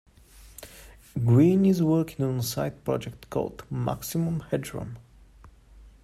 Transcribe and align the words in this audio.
Green 1.23 1.63
is 1.63 1.83
working 1.83 2.25
on 2.25 2.39
a 2.39 2.41
side 2.41 2.83
project 2.83 3.29
called 3.29 3.63
Maximum 3.69 4.39
Hedrum. 4.49 4.95